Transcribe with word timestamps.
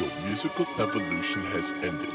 Your 0.00 0.10
musical 0.26 0.66
evolution 0.80 1.42
has 1.54 1.70
ended. 1.84 2.10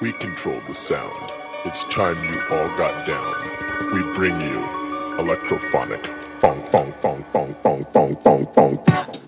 We 0.00 0.12
control 0.12 0.60
the 0.68 0.74
sound. 0.74 1.32
It's 1.64 1.84
time 1.86 2.16
you 2.32 2.40
all 2.50 2.68
got 2.78 3.06
down. 3.08 3.92
We 3.92 4.02
bring 4.14 4.40
you 4.40 4.60
electrophonic. 5.18 6.06
Fong, 6.40 6.62
fong, 6.70 6.92
fong, 7.02 7.24
fong, 7.32 7.54
fong, 7.56 7.84
fong, 7.86 8.16
fong, 8.16 8.46
fong. 8.84 9.21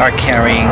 are 0.00 0.10
carrying 0.16 0.64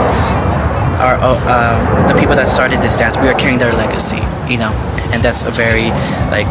our 1.05 1.21
uh, 1.21 1.37
uh, 1.45 2.09
the 2.09 2.19
people 2.19 2.35
that 2.35 2.49
started 2.49 2.81
this 2.81 2.97
dance. 2.97 3.21
We 3.21 3.29
are 3.29 3.37
carrying 3.37 3.61
their 3.61 3.77
legacy, 3.77 4.25
you 4.49 4.57
know, 4.57 4.73
and 5.13 5.21
that's 5.21 5.45
a 5.45 5.53
very 5.53 5.93
like 6.33 6.49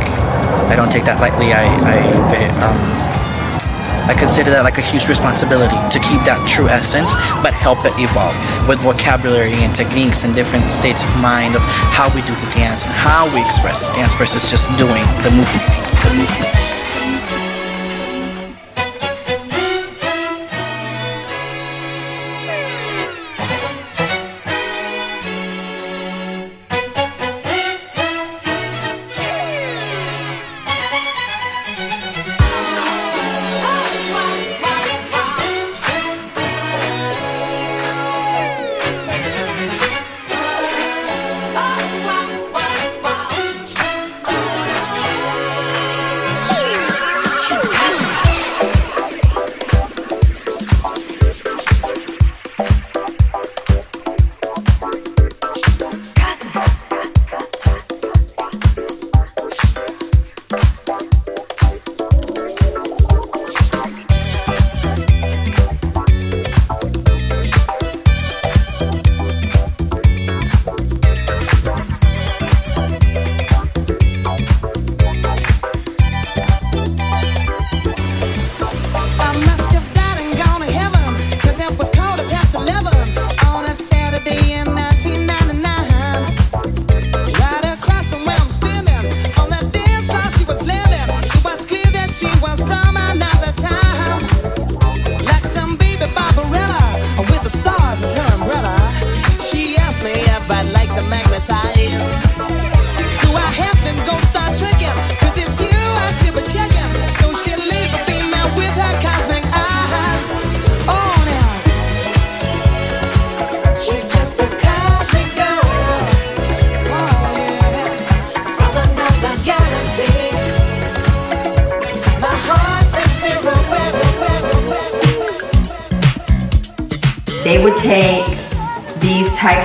I 0.69 0.77
don't 0.77 0.91
take 0.93 1.03
that 1.09 1.19
lightly. 1.19 1.57
I 1.57 1.65
I 1.65 1.97
um, 2.61 2.77
I 4.07 4.13
consider 4.13 4.51
that 4.51 4.63
like 4.63 4.77
a 4.77 4.85
huge 4.85 5.09
responsibility 5.09 5.75
to 5.89 5.99
keep 5.99 6.21
that 6.23 6.39
true 6.47 6.69
essence, 6.69 7.11
but 7.41 7.51
help 7.51 7.83
it 7.83 7.97
evolve 7.97 8.37
with 8.69 8.79
vocabulary 8.79 9.57
and 9.65 9.73
techniques 9.75 10.23
and 10.23 10.37
different 10.37 10.69
states 10.71 11.03
of 11.03 11.11
mind 11.19 11.57
of 11.57 11.65
how 11.91 12.07
we 12.13 12.21
do 12.23 12.31
the 12.31 12.49
dance 12.55 12.85
and 12.85 12.93
how 12.93 13.27
we 13.33 13.41
express 13.41 13.83
dance 13.97 14.13
versus 14.15 14.47
just 14.47 14.69
doing 14.77 15.03
the 15.25 15.33
movement. 15.33 15.67
The 16.05 16.13
movement. 16.13 16.76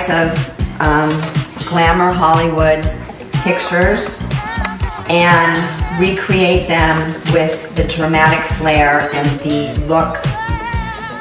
Types 0.06 0.10
of 0.10 0.80
um, 0.80 1.10
glamour 1.68 2.12
Hollywood 2.12 2.82
pictures 3.44 4.26
and 5.08 5.58
recreate 6.00 6.68
them 6.68 7.12
with 7.32 7.74
the 7.76 7.84
dramatic 7.84 8.44
flair 8.56 9.10
and 9.14 9.28
the 9.40 9.72
look 9.86 10.16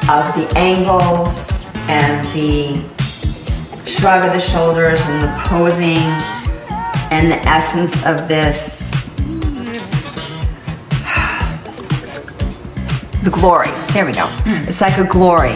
of 0.09 0.33
the 0.35 0.51
angles 0.57 1.69
and 1.89 2.25
the 2.27 2.81
shrug 3.85 4.27
of 4.27 4.33
the 4.33 4.41
shoulders 4.41 4.99
and 5.01 5.23
the 5.23 5.33
posing 5.45 5.97
and 7.11 7.31
the 7.31 7.39
essence 7.47 7.95
of 8.05 8.27
this 8.27 8.79
the 13.23 13.29
glory. 13.31 13.69
There 13.93 14.05
we 14.05 14.13
go. 14.13 14.27
It's 14.45 14.81
like 14.81 14.97
a 14.97 15.05
glory 15.05 15.55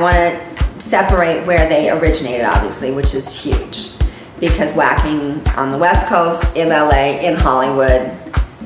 I 0.00 0.02
want 0.02 0.58
to 0.58 0.80
separate 0.80 1.46
where 1.46 1.68
they 1.68 1.90
originated, 1.90 2.46
obviously, 2.46 2.90
which 2.90 3.12
is 3.12 3.38
huge. 3.38 3.90
Because 4.38 4.72
waacking 4.72 5.46
on 5.58 5.70
the 5.70 5.76
West 5.76 6.08
Coast, 6.08 6.56
in 6.56 6.70
LA, 6.70 7.20
in 7.20 7.34
Hollywood, 7.34 8.18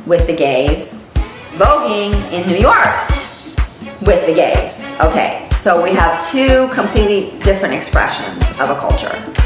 with 0.06 0.28
the 0.28 0.36
gays. 0.36 1.02
Voguing 1.56 2.14
in 2.30 2.48
New 2.48 2.56
York, 2.56 3.08
with 4.02 4.24
the 4.28 4.32
gays. 4.32 4.86
Okay, 5.00 5.48
so 5.56 5.82
we 5.82 5.90
have 5.90 6.24
two 6.30 6.68
completely 6.68 7.36
different 7.40 7.74
expressions 7.74 8.48
of 8.60 8.70
a 8.70 8.76
culture. 8.76 9.43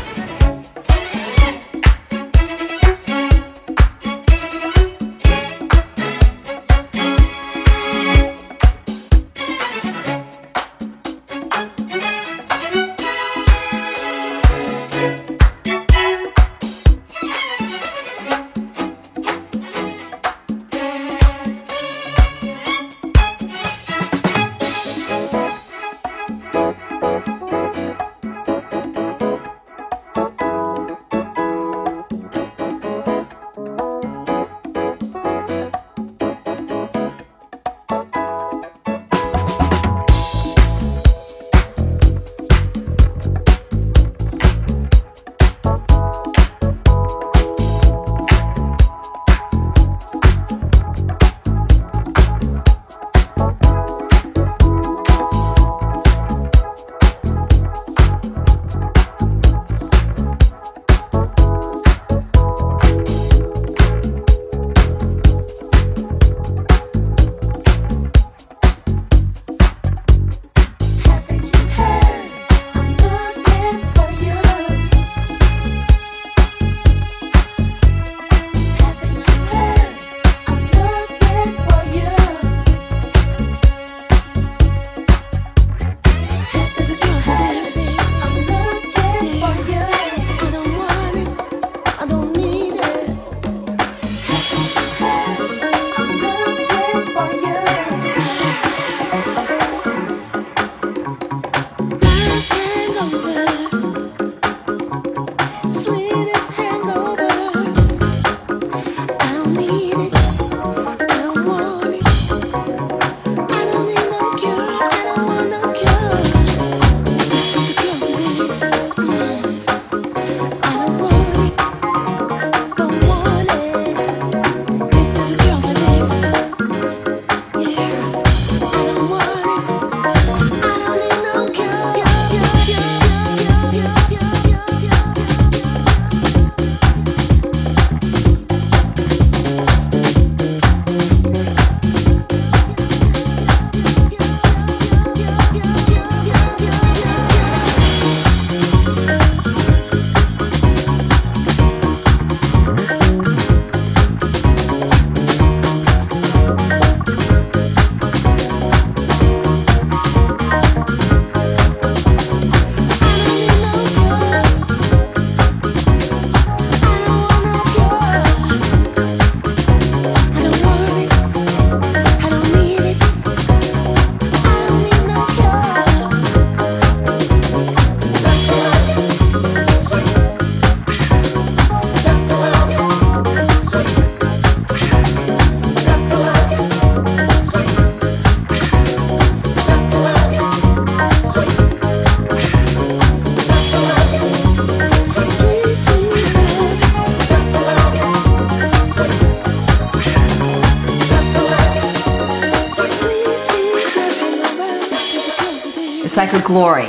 glory, 206.49 206.89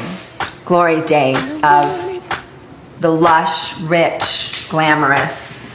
glory 0.64 1.02
days 1.02 1.52
of 1.64 2.24
the 3.02 3.10
lush, 3.10 3.78
rich, 3.82 4.66
glamorous 4.70 5.68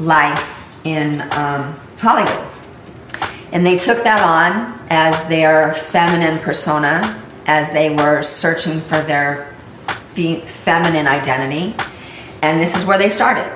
life 0.00 0.66
in 0.86 1.20
um, 1.32 1.78
Hollywood. 1.98 2.48
And 3.52 3.66
they 3.66 3.76
took 3.76 4.02
that 4.04 4.22
on 4.22 4.80
as 4.88 5.22
their 5.28 5.74
feminine 5.74 6.38
persona, 6.38 7.22
as 7.46 7.70
they 7.72 7.94
were 7.94 8.22
searching 8.22 8.80
for 8.80 9.02
their 9.02 9.54
feminine 10.46 11.06
identity. 11.06 11.74
And 12.40 12.58
this 12.58 12.74
is 12.74 12.86
where 12.86 12.96
they 12.96 13.10
started. 13.10 13.52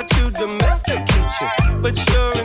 try 0.00 0.18
to 0.18 0.30
domesticate 0.30 1.40
you, 1.40 1.80
but 1.82 1.96
you're 2.08 2.39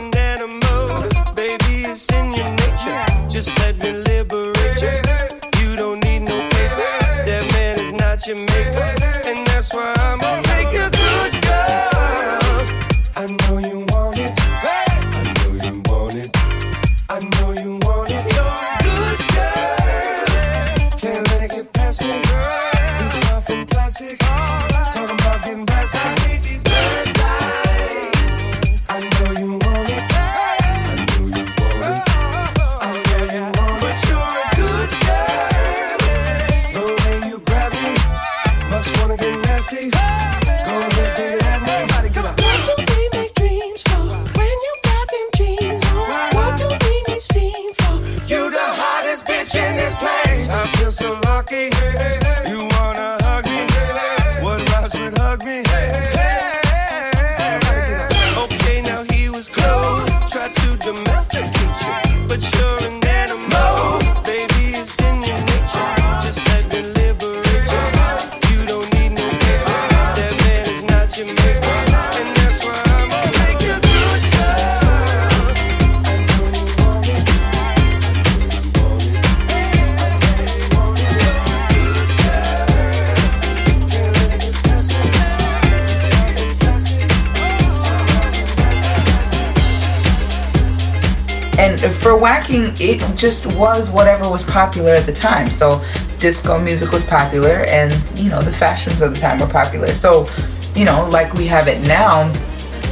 just 93.26 93.46
was 93.58 93.90
whatever 93.90 94.30
was 94.30 94.44
popular 94.44 94.92
at 94.92 95.04
the 95.04 95.12
time. 95.12 95.50
So 95.50 95.84
disco 96.20 96.60
music 96.60 96.92
was 96.92 97.04
popular, 97.04 97.64
and 97.68 97.90
you 98.16 98.30
know 98.30 98.40
the 98.40 98.52
fashions 98.52 99.02
of 99.02 99.14
the 99.14 99.20
time 99.20 99.40
were 99.40 99.48
popular. 99.48 99.92
So 99.92 100.28
you 100.76 100.84
know, 100.84 101.08
like 101.10 101.34
we 101.34 101.44
have 101.46 101.66
it 101.66 101.84
now. 101.88 102.32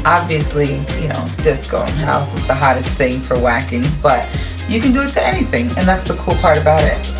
Obviously, 0.04 0.78
you 1.00 1.08
know, 1.08 1.28
disco 1.42 1.82
and 1.82 1.98
house 2.00 2.34
is 2.34 2.44
the 2.48 2.54
hottest 2.54 2.90
thing 2.96 3.20
for 3.20 3.36
waacking, 3.36 3.86
but 4.02 4.28
you 4.68 4.80
can 4.80 4.92
do 4.92 5.02
it 5.02 5.12
to 5.12 5.24
anything, 5.24 5.68
and 5.78 5.86
that's 5.86 6.08
the 6.08 6.14
cool 6.14 6.34
part 6.34 6.58
about 6.60 6.82
it. 6.82 7.13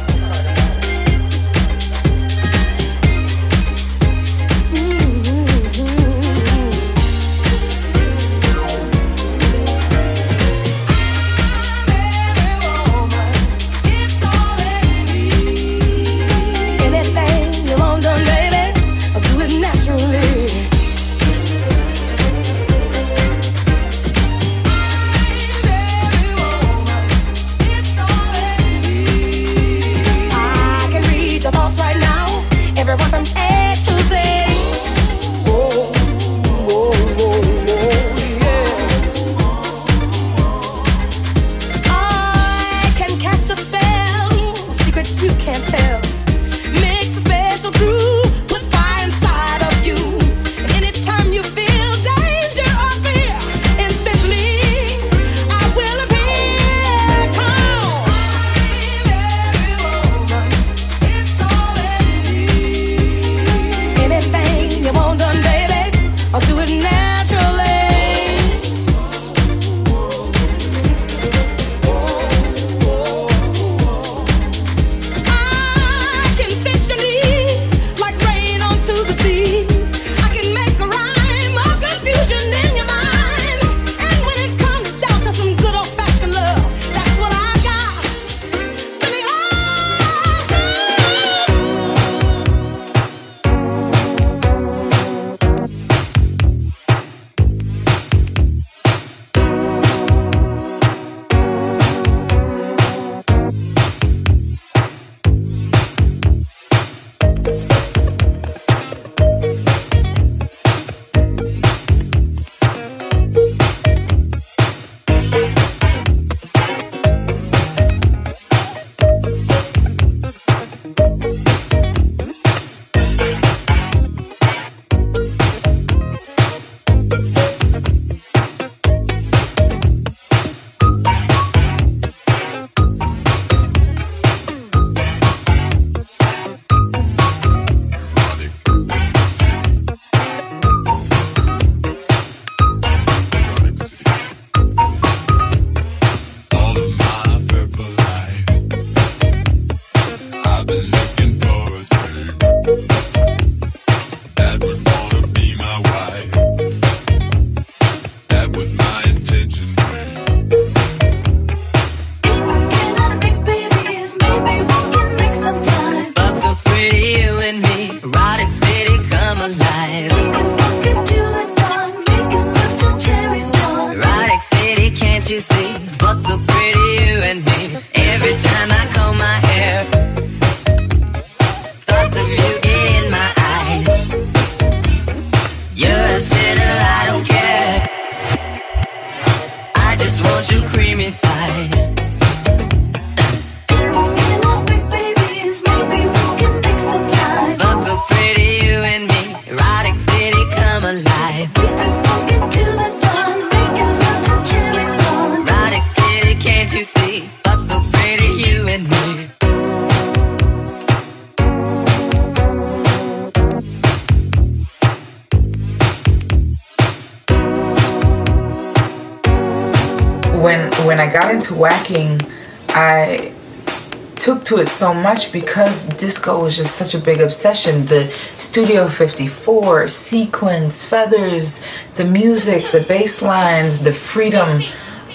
So 224.85 224.93
much 224.93 225.33
because 225.33 225.85
disco 225.85 226.43
was 226.43 226.59
just 226.59 226.75
such 226.77 226.95
a 226.95 226.99
big 226.99 227.23
obsession. 227.23 227.87
The 227.87 228.09
Studio 228.37 228.87
54, 228.87 229.89
sequence, 229.89 230.85
feathers, 230.85 231.63
the 231.95 232.05
music, 232.05 232.61
the 232.65 232.85
bass 232.87 233.23
lines, 233.23 233.79
the 233.79 233.95
freedom 233.95 234.61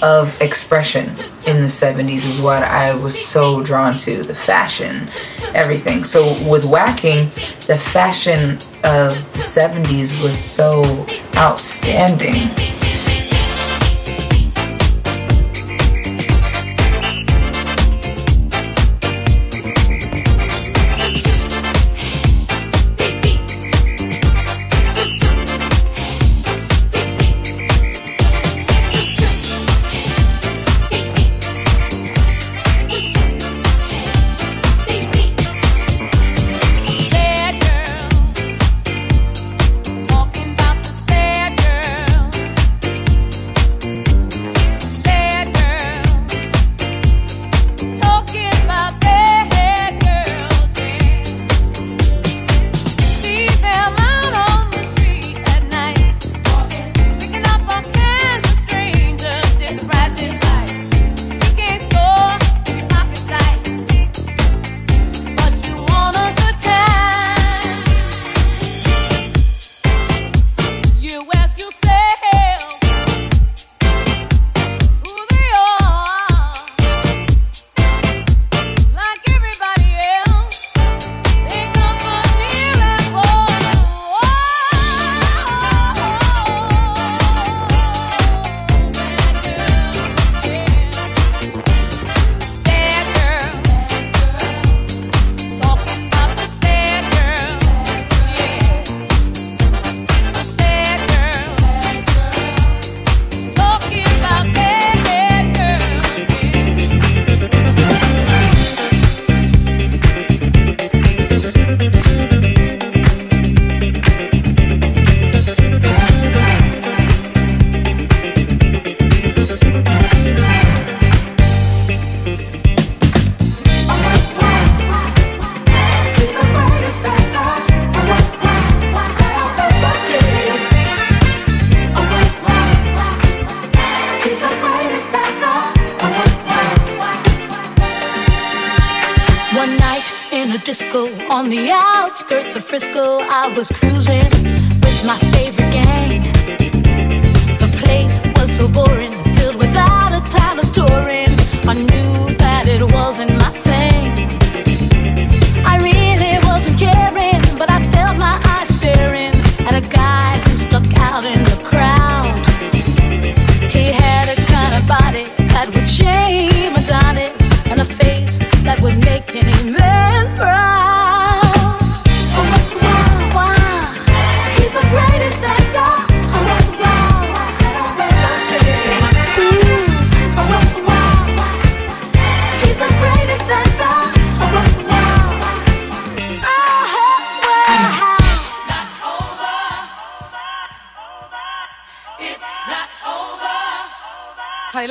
of 0.01 0.41
expression 0.41 1.09
in 1.45 1.61
the 1.61 1.69
70s 1.69 2.25
is 2.25 2.41
what 2.41 2.63
I 2.63 2.95
was 2.95 3.23
so 3.23 3.61
drawn 3.61 3.95
to. 3.97 4.23
The 4.23 4.33
fashion, 4.33 5.07
everything. 5.53 6.03
So 6.03 6.29
with 6.49 6.65
waacking, 6.65 7.29
the 7.67 7.77
fashion 7.77 8.53
of 8.83 9.13
the 9.33 9.43
70s 9.43 10.19
was 10.23 10.39
so 10.43 10.81
outstanding. 11.35 12.49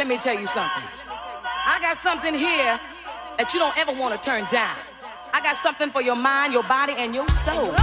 let 0.08 0.16
me 0.16 0.22
tell 0.22 0.40
you 0.40 0.46
something. 0.46 0.84
I 1.66 1.78
got 1.82 1.98
something 1.98 2.32
here 2.32 2.80
that 3.36 3.52
you 3.52 3.60
don't 3.60 3.76
ever 3.76 3.92
want 3.92 4.14
to 4.14 4.26
turn 4.26 4.46
down. 4.50 4.74
I 5.34 5.42
got 5.42 5.56
something 5.58 5.90
for 5.90 6.00
your 6.00 6.16
mind, 6.16 6.54
your 6.54 6.62
body, 6.62 6.94
and 6.96 7.14
your 7.14 7.28
soul. 7.28 7.74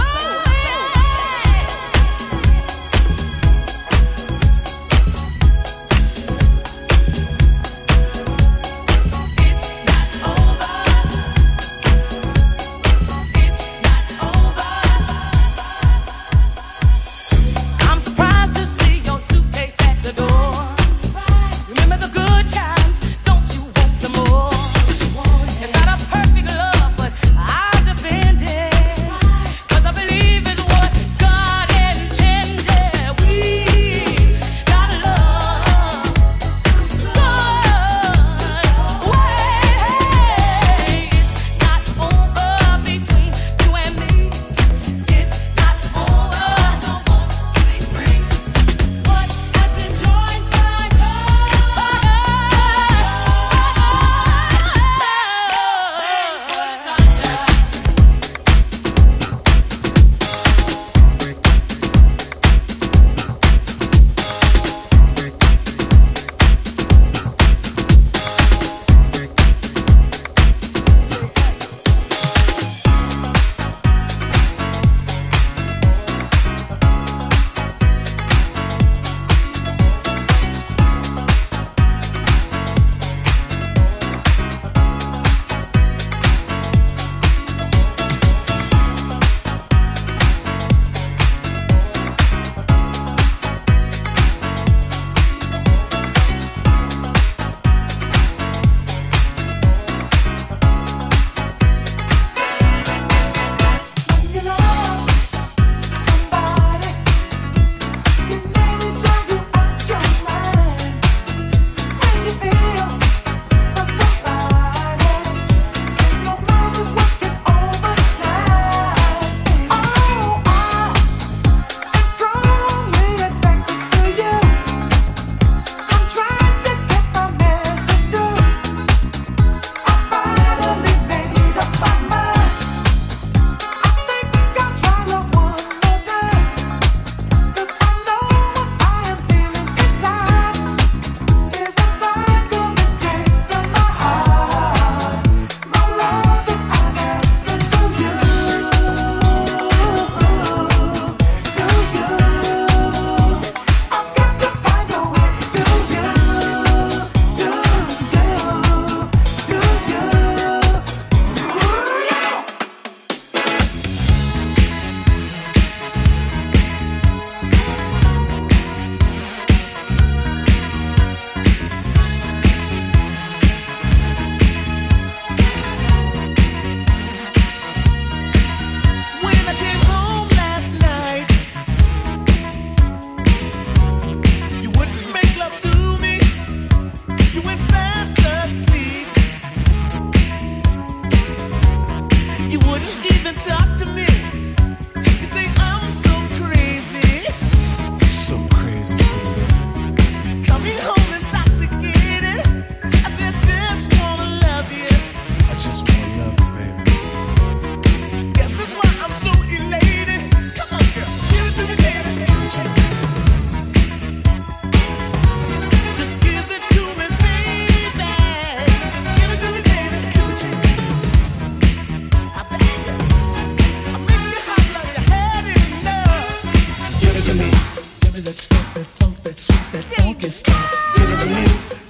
funky 230.16 230.30
stuff. 230.30 230.94
Give 230.96 231.10
it 231.10 231.20
to 231.20 231.28
me. 231.28 231.44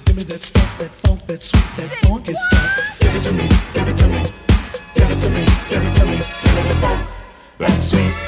Give 0.05 0.17
me 0.17 0.23
that 0.23 0.41
stuff, 0.41 0.77
that 0.79 0.93
funk, 0.93 1.25
that 1.27 1.41
sweet, 1.41 1.63
that 1.77 1.89
funky 2.05 2.33
stuff. 2.33 2.99
Give 2.99 3.15
it 3.15 3.23
to 3.23 3.31
me. 3.31 3.47
Give 3.73 3.87
it 3.87 3.97
to 3.97 4.07
me. 4.07 4.23
Give 4.95 5.11
it 5.11 5.21
to 5.21 5.29
me. 5.29 5.45
Give 5.69 5.85
it 5.85 5.95
to 5.95 6.05
me. 6.05 6.17
Give 6.17 6.55
me 6.55 6.61
the 6.67 6.75
funk, 6.81 7.09
that 7.59 7.81
sweet. 7.81 8.26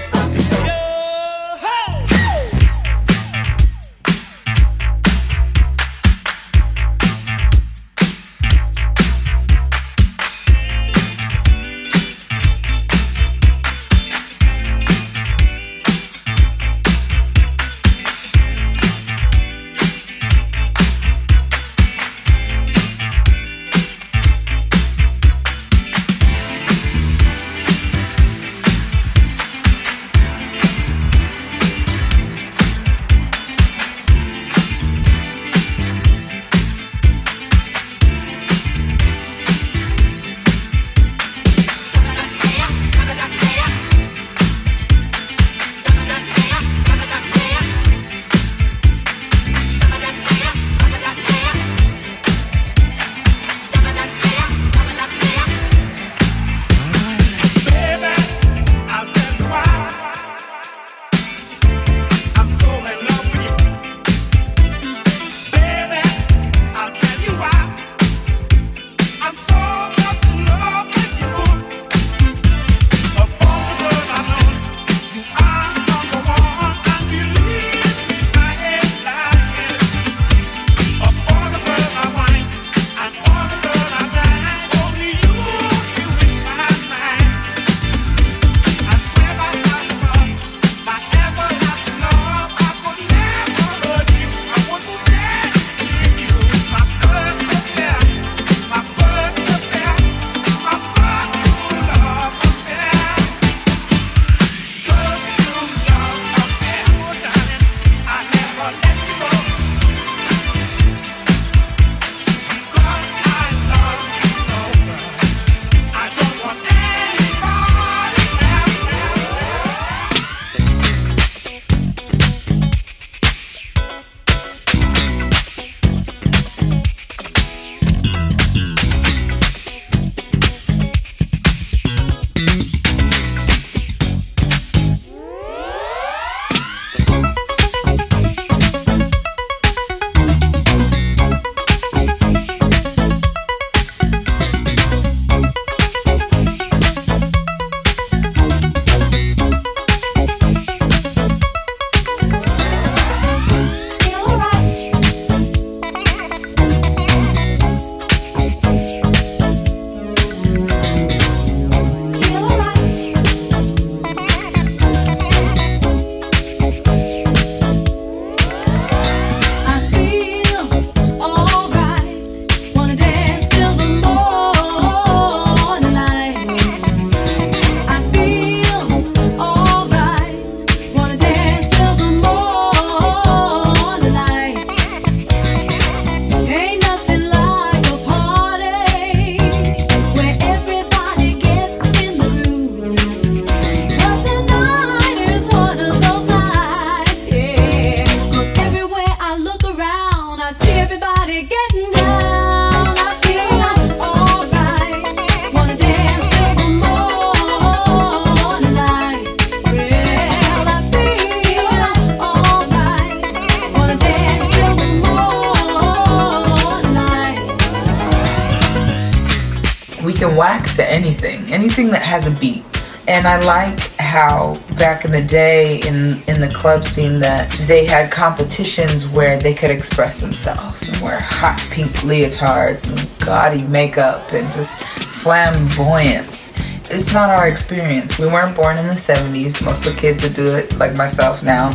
a 222.30 222.40
beat. 222.40 222.64
And 223.08 223.26
I 223.26 223.40
like 223.44 223.80
how 223.98 224.60
back 224.78 225.04
in 225.04 225.12
the 225.12 225.24
day 225.24 225.80
in, 225.82 226.22
in 226.28 226.40
the 226.40 226.52
club 226.54 226.84
scene 226.84 227.20
that 227.22 227.52
they 227.66 227.86
had 227.86 228.12
competitions 228.12 229.08
where 229.08 229.38
they 229.38 229.54
could 229.56 229.72
express 229.72 230.22
themselves 230.22 230.88
and 230.88 230.96
wear 230.98 231.20
hot 231.20 231.60
pink 231.72 231.90
leotards 231.98 232.88
and 232.88 233.26
gaudy 233.26 233.64
makeup 233.64 234.32
and 234.32 234.52
just 234.54 234.78
flamboyance. 234.80 236.54
It's 236.92 237.12
not 237.12 237.30
our 237.32 237.48
experience. 237.48 238.20
We 238.20 238.28
weren't 238.28 238.56
born 238.56 238.78
in 238.78 238.86
the 238.86 238.94
70s. 238.94 239.64
Most 239.64 239.88
of 239.88 239.96
the 239.96 240.00
kids 240.00 240.22
that 240.22 240.36
do 240.36 240.52
it, 240.52 240.78
like 240.78 240.94
myself 240.94 241.42
now, 241.42 241.72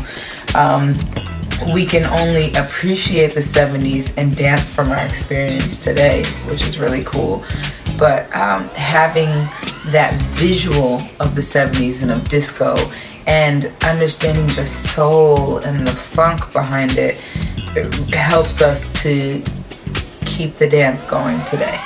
um, 0.55 0.97
we 1.73 1.85
can 1.85 2.05
only 2.07 2.53
appreciate 2.55 3.35
the 3.35 3.41
70s 3.41 4.15
and 4.17 4.37
dance 4.37 4.69
from 4.69 4.91
our 4.91 5.05
experience 5.05 5.83
today, 5.83 6.25
which 6.47 6.63
is 6.63 6.79
really 6.79 7.03
cool. 7.05 7.45
But 7.99 8.35
um, 8.37 8.69
having 8.71 9.31
that 9.87 10.21
visual 10.37 11.03
of 11.21 11.35
the 11.35 11.41
70s 11.41 12.03
and 12.03 12.11
of 12.11 12.29
disco 12.29 12.77
and 13.27 13.73
understanding 13.83 14.47
the 14.55 14.67
soul 14.67 15.59
and 15.59 15.87
the 15.87 15.93
funk 15.93 16.53
behind 16.53 16.99
it, 16.99 17.21
it 17.77 18.15
helps 18.15 18.61
us 18.61 18.93
to 19.03 19.43
keep 20.25 20.57
the 20.57 20.69
dance 20.69 21.03
going 21.03 21.43
today. 21.45 21.79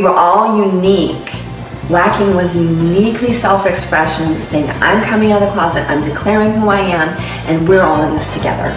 were 0.00 0.14
all 0.14 0.58
unique. 0.58 1.16
Waacking 1.88 2.34
was 2.36 2.56
uniquely 2.56 3.32
self 3.32 3.66
expression, 3.66 4.42
saying, 4.42 4.70
I'm 4.80 5.02
coming 5.04 5.32
out 5.32 5.42
of 5.42 5.48
the 5.48 5.54
closet, 5.54 5.82
I'm 5.90 6.02
declaring 6.02 6.52
who 6.52 6.68
I 6.68 6.80
am, 6.80 7.08
and 7.46 7.68
we're 7.68 7.82
all 7.82 8.02
in 8.02 8.12
this 8.12 8.32
together. 8.32 8.70